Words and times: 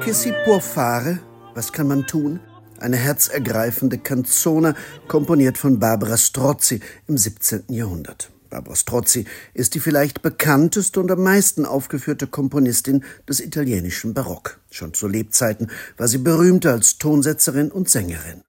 Che 0.00 0.12
si 0.12 0.32
può 0.44 0.58
fare? 0.58 1.20
Was 1.54 1.72
kann 1.72 1.86
man 1.86 2.06
tun? 2.06 2.40
Eine 2.78 2.96
herzergreifende 2.96 3.98
Canzone, 3.98 4.74
komponiert 5.06 5.56
von 5.56 5.78
Barbara 5.78 6.16
Strozzi 6.16 6.80
im 7.06 7.16
17. 7.16 7.64
Jahrhundert. 7.68 8.30
Barbara 8.50 8.76
Strozzi 8.76 9.24
ist 9.54 9.74
die 9.74 9.80
vielleicht 9.80 10.20
bekannteste 10.20 11.00
und 11.00 11.10
am 11.10 11.22
meisten 11.22 11.64
aufgeführte 11.64 12.26
Komponistin 12.26 13.04
des 13.26 13.40
italienischen 13.40 14.12
Barock. 14.12 14.60
Schon 14.70 14.92
zu 14.92 15.08
Lebzeiten 15.08 15.70
war 15.96 16.08
sie 16.08 16.18
berühmter 16.18 16.72
als 16.72 16.98
Tonsetzerin 16.98 17.70
und 17.70 17.88
Sängerin. 17.88 18.42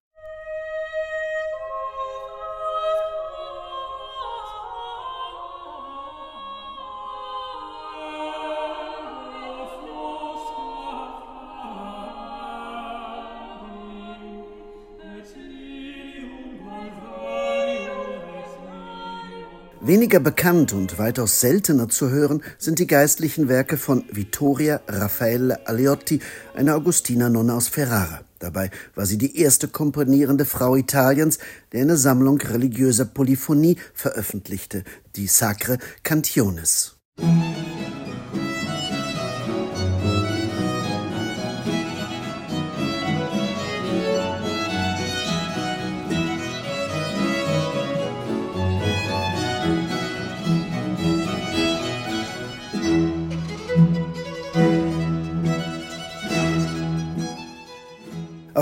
Weniger 19.85 20.21
bekannt 20.21 20.71
und 20.71 20.97
weitaus 20.97 21.41
seltener 21.41 21.89
zu 21.89 22.09
hören 22.09 22.41
sind 22.57 22.79
die 22.79 22.87
geistlichen 22.87 23.49
Werke 23.49 23.75
von 23.75 24.05
Vittoria 24.09 24.79
Raffaella 24.87 25.59
Aleotti, 25.65 26.21
einer 26.55 26.75
Augustiner-Nonne 26.77 27.53
aus 27.53 27.67
Ferrara. 27.67 28.21
Dabei 28.39 28.71
war 28.95 29.05
sie 29.05 29.17
die 29.17 29.37
erste 29.37 29.67
komponierende 29.67 30.45
Frau 30.45 30.77
Italiens, 30.77 31.37
die 31.73 31.79
eine 31.79 31.97
Sammlung 31.97 32.37
religiöser 32.39 33.03
Polyphonie 33.03 33.75
veröffentlichte, 33.93 34.85
die 35.17 35.27
Sacre 35.27 35.77
Cantiones. 36.03 36.95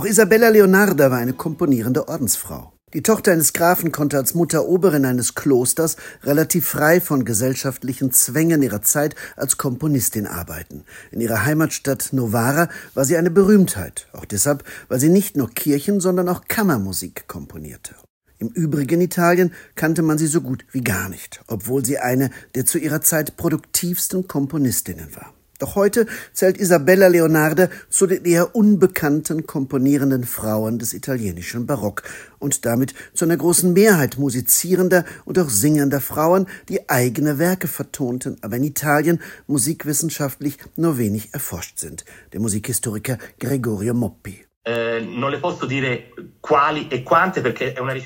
Auch 0.02 0.06
Isabella 0.08 0.50
Leonarda 0.50 1.12
war 1.12 1.20
eine 1.20 1.34
komponierende 1.34 2.08
Ordensfrau. 2.08 2.74
Die 2.96 3.04
Tochter 3.04 3.34
eines 3.34 3.54
Grafen 3.54 3.92
konnte 3.92 4.18
als 4.18 4.34
Mutter 4.34 4.66
Oberin 4.66 5.06
eines 5.06 5.36
Klosters 5.36 5.96
relativ 6.24 6.70
frei 6.70 7.00
von 7.00 7.24
gesellschaftlichen 7.24 8.12
Zwängen 8.12 8.64
ihrer 8.64 8.82
Zeit 8.82 9.14
als 9.36 9.60
Komponistin 9.60 10.26
arbeiten. 10.26 10.86
In 11.12 11.22
ihrer 11.22 11.46
Heimatstadt 11.46 12.14
Novara 12.14 12.68
war 12.96 13.06
sie 13.06 13.16
eine 13.16 13.30
Berühmtheit, 13.30 14.08
auch 14.14 14.26
deshalb, 14.26 14.64
weil 14.88 15.00
sie 15.00 15.10
nicht 15.10 15.38
nur 15.38 15.52
Kirchen, 15.52 16.00
sondern 16.00 16.30
auch 16.30 16.46
Kammermusik 16.48 17.28
komponierte. 17.28 17.94
Im 18.40 18.48
übrigen 18.48 19.02
Italien 19.02 19.54
kannte 19.76 20.02
man 20.02 20.18
sie 20.18 20.26
so 20.26 20.42
gut 20.42 20.66
wie 20.72 20.82
gar 20.82 21.10
nicht, 21.10 21.44
obwohl 21.46 21.86
sie 21.86 22.00
eine 22.00 22.32
der 22.56 22.66
zu 22.66 22.80
ihrer 22.80 23.02
Zeit 23.02 23.38
produktivsten 23.38 24.28
Komponistinnen 24.28 25.16
war. 25.16 25.32
Doch 25.62 25.76
heute 25.76 26.08
zählt 26.34 26.58
Isabella 26.58 27.08
Leonarda 27.08 27.70
zu 27.88 28.08
den 28.08 28.26
eher 28.26 28.56
unbekannten 28.56 29.46
komponierenden 29.46 30.24
Frauen 30.24 30.80
des 30.80 30.96
italienischen 30.96 31.68
Barock 31.68 32.02
und 32.40 32.66
damit 32.66 32.96
zu 33.14 33.26
einer 33.26 33.38
großen 33.38 33.72
Mehrheit 33.72 34.18
musizierender 34.18 35.06
und 35.24 35.38
auch 35.38 35.50
singender 35.50 36.02
Frauen, 36.02 36.48
die 36.68 36.90
eigene 36.90 37.38
Werke 37.38 37.68
vertonten, 37.68 38.38
aber 38.42 38.56
in 38.56 38.64
Italien 38.64 39.20
musikwissenschaftlich 39.46 40.58
nur 40.78 40.98
wenig 40.98 41.32
erforscht 41.32 41.78
sind. 41.78 42.06
Der 42.34 42.40
Musikhistoriker 42.40 43.20
Gregorio 43.38 43.94
Moppi. 43.94 44.51
Äh, 44.64 45.00
e 45.00 45.44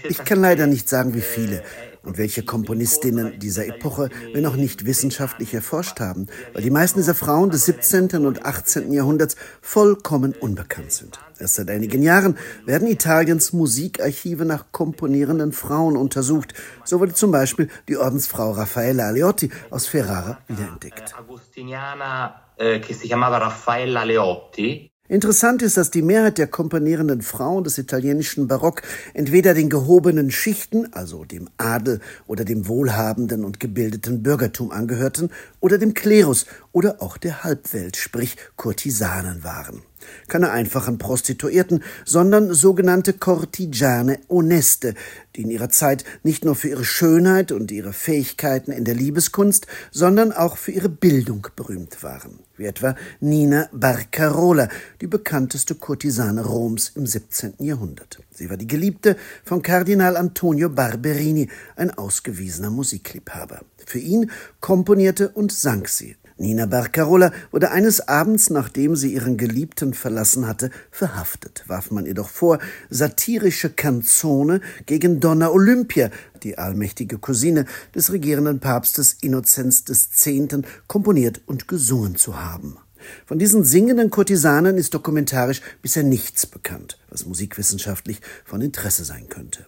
ich 0.08 0.18
kann 0.24 0.40
leider 0.40 0.68
nicht 0.68 0.88
sagen, 0.88 1.14
wie 1.14 1.22
viele 1.22 1.62
und 2.06 2.18
welche 2.18 2.44
Komponistinnen 2.44 3.40
dieser 3.40 3.68
Epoche 3.68 4.10
wir 4.32 4.42
noch 4.42 4.56
nicht 4.56 4.86
wissenschaftlich 4.86 5.54
erforscht 5.54 6.00
haben, 6.00 6.28
weil 6.54 6.62
die 6.62 6.70
meisten 6.70 7.00
dieser 7.00 7.16
Frauen 7.16 7.50
des 7.50 7.66
17. 7.66 8.26
und 8.26 8.46
18. 8.46 8.94
Jahrhunderts 8.94 9.36
vollkommen 9.62 10.34
unbekannt 10.34 10.94
sind. 10.94 11.20
Erst 11.40 11.56
seit 11.56 11.70
einigen 11.70 12.02
Jahren 12.02 12.38
werden 12.66 12.88
Italiens 12.88 13.52
Musikarchive 13.52 14.46
nach 14.46 14.72
komponierenden 14.72 15.52
Frauen 15.52 15.98
untersucht. 15.98 16.54
So 16.86 17.02
wurde 17.02 17.14
zum 17.14 17.32
Beispiel 17.32 17.70
die 17.90 17.98
Ordensfrau 17.98 18.52
Raffaella 18.52 19.08
Aleotti 19.08 19.50
aus 19.70 19.88
Ferrara 19.88 20.38
wiederentdeckt. 20.48 21.14
Agostiniana, 21.18 22.54
eh, 22.56 22.80
che 22.80 22.94
si 22.94 23.08
chiamava 23.08 23.40
Raffaella 23.40 24.02
Aleotti, 24.02 24.90
Interessant 25.08 25.62
ist, 25.62 25.78
dass 25.78 25.92
die 25.92 26.02
Mehrheit 26.02 26.40
der 26.40 26.48
komponierenden 26.48 27.22
Frauen 27.22 27.64
des 27.64 27.78
italienischen 27.78 28.48
Barock 28.48 28.82
entweder 29.14 29.54
den 29.54 29.70
gehobenen 29.70 30.32
Schichten, 30.32 30.92
also 30.94 31.26
dem 31.26 31.48
Adel 31.58 32.00
oder 32.26 32.44
dem 32.44 32.68
wohlhabenden 32.68 33.46
und 33.46 33.60
gebildeten 33.60 34.24
Bürgertum 34.24 34.72
angehörten, 34.72 35.30
oder 35.60 35.78
dem 35.78 35.94
Klerus 35.94 36.48
oder 36.72 37.04
auch 37.04 37.18
der 37.18 37.44
Halbwelt, 37.44 37.98
sprich 37.98 38.36
Kurtisanen 38.56 39.44
waren 39.44 39.84
keine 40.28 40.52
einfachen 40.52 40.98
Prostituierten, 40.98 41.84
sondern 42.06 42.54
sogenannte 42.54 43.14
Cortigiane 43.14 44.20
Honeste, 44.30 44.94
die 45.36 45.44
in 45.44 45.50
ihrer 45.50 45.70
Zeit 45.70 46.04
nicht 46.24 46.46
nur 46.46 46.56
für 46.56 46.70
ihre 46.70 46.86
Schönheit 46.86 47.52
und 47.52 47.72
ihre 47.72 47.94
Fähigkeiten 47.94 48.72
in 48.72 48.86
der 48.86 48.96
Liebeskunst, 48.96 49.68
sondern 49.92 50.32
auch 50.32 50.58
für 50.58 50.72
ihre 50.72 50.90
Bildung 50.90 51.48
berühmt 51.56 52.04
waren, 52.04 52.40
wie 52.58 52.66
etwa 52.66 52.96
Nina 53.20 53.70
Barcarola, 53.72 54.70
die 55.02 55.08
bekannteste 55.08 55.76
Kurtisane 55.76 56.44
Roms 56.44 56.92
im 56.96 57.06
17. 57.06 57.56
Jahrhundert. 57.60 58.20
Sie 58.32 58.50
war 58.50 58.58
die 58.58 58.68
Geliebte 58.68 59.18
von 59.44 59.62
Kardinal 59.62 60.18
Antonio 60.18 60.70
Barberini, 60.70 61.50
ein 61.76 61.92
ausgewiesener 61.92 62.70
Musikliebhaber. 62.70 63.62
Für 63.86 64.00
ihn 64.00 64.32
komponierte 64.60 65.30
und 65.30 65.52
sang 65.52 65.88
sie 65.88 66.16
Nina 66.38 66.66
Barcarola 66.66 67.31
wurde 67.51 67.72
eines 67.72 68.09
Abends, 68.09 68.50
nachdem 68.50 68.97
sie 68.97 69.13
ihren 69.13 69.38
Geliebten 69.38 69.94
verlassen 69.94 70.46
hatte, 70.47 70.69
verhaftet. 70.91 71.63
Warf 71.68 71.91
man 71.91 72.06
ihr 72.06 72.13
doch 72.13 72.28
vor, 72.28 72.59
satirische 72.90 73.69
Kanzone 73.69 74.59
gegen 74.85 75.22
Donna 75.22 75.50
Olympia, 75.50 76.09
die 76.44 76.57
allmächtige 76.57 77.19
Cousine 77.19 77.66
des 77.94 78.12
regierenden 78.12 78.59
Papstes 78.59 79.13
Innozenz 79.22 79.85
X., 79.88 80.50
komponiert 80.88 81.41
und 81.46 81.69
gesungen 81.69 82.18
zu 82.18 82.38
haben. 82.38 82.78
Von 83.26 83.40
diesen 83.40 83.64
singenden 83.64 84.10
Kurtisanen 84.10 84.78
ist 84.78 84.94
dokumentarisch 84.94 85.62
bisher 85.82 86.04
nichts 86.04 86.46
bekannt, 86.46 86.98
was 87.10 87.26
musikwissenschaftlich 87.26 88.22
von 88.44 88.62
Interesse 88.62 89.04
sein 89.06 89.28
könnte. 89.30 89.66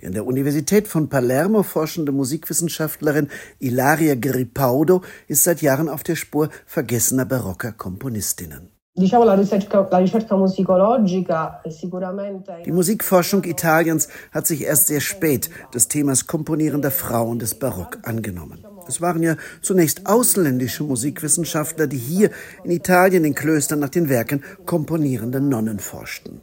Die 0.00 0.06
an 0.06 0.12
der 0.12 0.26
Universität 0.26 0.88
von 0.88 1.08
Palermo 1.08 1.62
forschende 1.62 2.12
Musikwissenschaftlerin 2.12 3.28
Ilaria 3.58 4.14
Gripaudo 4.14 5.02
ist 5.28 5.44
seit 5.44 5.62
Jahren 5.62 5.88
auf 5.88 6.02
der 6.02 6.16
Spur 6.16 6.50
vergessener 6.66 7.24
barocker 7.24 7.72
Komponistinnen. 7.72 8.70
Die 8.96 9.12
Musikforschung 12.72 13.44
Italiens 13.44 14.08
hat 14.32 14.46
sich 14.48 14.64
erst 14.64 14.88
sehr 14.88 15.00
spät 15.00 15.48
des 15.72 15.86
Themas 15.86 16.26
komponierender 16.26 16.90
Frauen 16.90 17.38
des 17.38 17.54
Barock 17.54 17.98
angenommen. 18.02 18.66
Es 18.88 19.00
waren 19.00 19.22
ja 19.22 19.36
zunächst 19.62 20.06
ausländische 20.06 20.82
Musikwissenschaftler, 20.82 21.86
die 21.86 21.98
hier 21.98 22.30
in 22.64 22.72
Italien 22.72 23.24
in 23.24 23.34
Klöstern 23.34 23.78
nach 23.78 23.90
den 23.90 24.08
Werken 24.08 24.42
komponierender 24.66 25.38
Nonnen 25.38 25.78
forschten. 25.78 26.40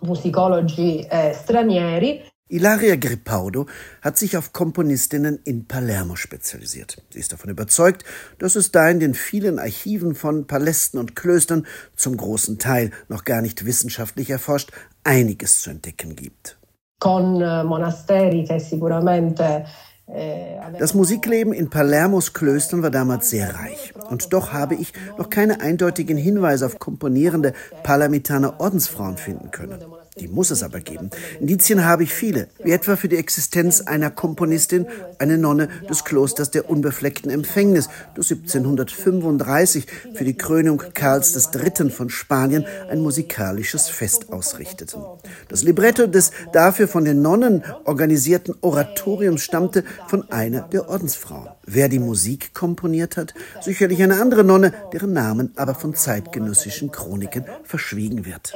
Musicologi 0.00 1.08
eh, 1.10 1.34
stranieri 1.34 2.22
Ilaria 2.50 2.96
Gripaudo 2.96 3.66
hat 4.02 4.18
sich 4.18 4.36
auf 4.36 4.52
Komponistinnen 4.52 5.38
in 5.44 5.66
Palermo 5.66 6.16
spezialisiert. 6.16 7.00
Sie 7.10 7.20
ist 7.20 7.32
davon 7.32 7.48
überzeugt, 7.48 8.04
dass 8.38 8.56
es 8.56 8.72
da 8.72 8.88
in 8.88 8.98
den 8.98 9.14
vielen 9.14 9.60
Archiven 9.60 10.16
von 10.16 10.48
Palästen 10.48 10.98
und 10.98 11.14
Klöstern, 11.14 11.64
zum 11.94 12.16
großen 12.16 12.58
Teil 12.58 12.90
noch 13.08 13.24
gar 13.24 13.40
nicht 13.40 13.66
wissenschaftlich 13.66 14.30
erforscht, 14.30 14.72
einiges 15.04 15.62
zu 15.62 15.70
entdecken 15.70 16.16
gibt. 16.16 16.58
Con 16.98 17.40
eh, 17.40 17.64
das 20.78 20.92
Musikleben 20.94 21.52
in 21.52 21.70
Palermos 21.70 22.32
Klöstern 22.32 22.82
war 22.82 22.90
damals 22.90 23.30
sehr 23.30 23.54
reich. 23.54 23.94
Und 24.10 24.32
doch 24.32 24.52
habe 24.52 24.74
ich 24.74 24.92
noch 25.16 25.30
keine 25.30 25.60
eindeutigen 25.60 26.18
Hinweise 26.18 26.66
auf 26.66 26.80
komponierende 26.80 27.52
Palermitaner 27.84 28.58
Ordensfrauen 28.58 29.16
finden 29.18 29.52
können. 29.52 29.78
Die 30.20 30.28
muss 30.28 30.50
es 30.50 30.62
aber 30.62 30.80
geben. 30.80 31.10
Indizien 31.40 31.84
habe 31.84 32.02
ich 32.02 32.12
viele, 32.12 32.48
wie 32.62 32.72
etwa 32.72 32.96
für 32.96 33.08
die 33.08 33.16
Existenz 33.16 33.80
einer 33.80 34.10
Komponistin, 34.10 34.86
eine 35.18 35.38
Nonne 35.38 35.68
des 35.88 36.04
Klosters 36.04 36.50
der 36.50 36.68
unbefleckten 36.68 37.30
Empfängnis, 37.30 37.88
das 38.14 38.30
1735 38.30 39.86
für 40.14 40.24
die 40.24 40.36
Krönung 40.36 40.82
Karls 40.92 41.34
III. 41.34 41.90
von 41.90 42.10
Spanien 42.10 42.66
ein 42.90 43.00
musikalisches 43.00 43.88
Fest 43.88 44.30
ausrichteten. 44.30 45.02
Das 45.48 45.62
Libretto 45.62 46.06
des 46.06 46.32
dafür 46.52 46.86
von 46.86 47.04
den 47.04 47.22
Nonnen 47.22 47.64
organisierten 47.84 48.54
Oratoriums 48.60 49.42
stammte 49.42 49.84
von 50.06 50.30
einer 50.30 50.62
der 50.62 50.88
Ordensfrauen. 50.88 51.48
Wer 51.74 51.88
die 51.88 51.98
Musik 51.98 52.54
komponiert 52.54 53.16
hat? 53.16 53.34
Sicherlich 53.60 54.02
eine 54.02 54.20
andere 54.20 54.44
Nonne, 54.44 54.72
deren 54.92 55.12
Namen 55.12 55.52
aber 55.56 55.74
von 55.74 55.94
zeitgenössischen 55.94 56.90
Chroniken 56.90 57.44
verschwiegen 57.64 58.24
wird. 58.24 58.52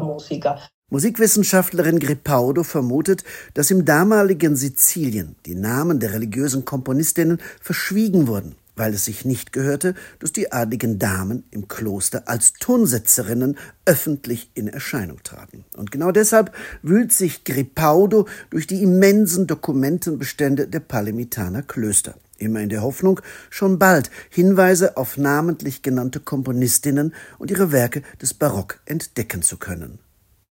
Musica. 0.00 0.58
Musikwissenschaftlerin 0.92 2.00
Gripaudo 2.00 2.64
vermutet, 2.64 3.22
dass 3.54 3.70
im 3.70 3.84
damaligen 3.84 4.56
Sizilien 4.56 5.36
die 5.46 5.54
Namen 5.54 6.00
der 6.00 6.12
religiösen 6.12 6.64
Komponistinnen 6.64 7.38
verschwiegen 7.60 8.26
wurden, 8.26 8.56
weil 8.80 8.94
es 8.94 9.04
sich 9.04 9.26
nicht 9.26 9.52
gehörte, 9.52 9.94
dass 10.20 10.32
die 10.32 10.52
adligen 10.52 10.98
Damen 10.98 11.44
im 11.50 11.68
Kloster 11.68 12.22
als 12.26 12.54
Tonsetzerinnen 12.54 13.58
öffentlich 13.84 14.50
in 14.54 14.68
Erscheinung 14.68 15.22
traten. 15.22 15.66
Und 15.76 15.92
genau 15.92 16.12
deshalb 16.12 16.52
wühlt 16.82 17.12
sich 17.12 17.44
Gripaudo 17.44 18.26
durch 18.48 18.66
die 18.66 18.82
immensen 18.82 19.46
Dokumentenbestände 19.46 20.66
der 20.66 20.80
Palemitaner 20.80 21.62
Klöster 21.62 22.14
immer 22.38 22.60
in 22.60 22.70
der 22.70 22.80
Hoffnung, 22.80 23.20
schon 23.50 23.78
bald 23.78 24.10
Hinweise 24.30 24.96
auf 24.96 25.18
namentlich 25.18 25.82
genannte 25.82 26.20
Komponistinnen 26.20 27.12
und 27.38 27.50
ihre 27.50 27.70
Werke 27.70 28.00
des 28.22 28.32
Barock 28.32 28.80
entdecken 28.86 29.42
zu 29.42 29.58
können. 29.58 29.98